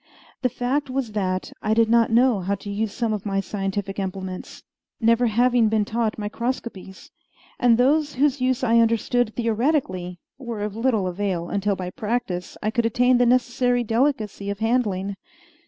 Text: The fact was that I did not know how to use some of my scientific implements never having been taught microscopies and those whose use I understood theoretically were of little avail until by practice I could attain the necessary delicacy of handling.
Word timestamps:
The 0.41 0.49
fact 0.49 0.89
was 0.89 1.11
that 1.11 1.53
I 1.61 1.75
did 1.75 1.87
not 1.87 2.09
know 2.09 2.39
how 2.39 2.55
to 2.55 2.71
use 2.71 2.91
some 2.91 3.13
of 3.13 3.23
my 3.23 3.39
scientific 3.39 3.99
implements 3.99 4.63
never 4.99 5.27
having 5.27 5.69
been 5.69 5.85
taught 5.85 6.17
microscopies 6.17 7.11
and 7.59 7.77
those 7.77 8.15
whose 8.15 8.41
use 8.41 8.63
I 8.63 8.79
understood 8.79 9.35
theoretically 9.35 10.17
were 10.39 10.61
of 10.63 10.75
little 10.75 11.05
avail 11.05 11.49
until 11.49 11.75
by 11.75 11.91
practice 11.91 12.57
I 12.63 12.71
could 12.71 12.87
attain 12.87 13.19
the 13.19 13.27
necessary 13.27 13.83
delicacy 13.83 14.49
of 14.49 14.57
handling. 14.57 15.17